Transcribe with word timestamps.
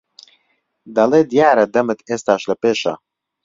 دەڵێ 0.95 1.21
دیارە 1.31 1.65
دەمت 1.73 1.99
ئێستاش 2.09 2.41
لەپێشە 2.51 2.93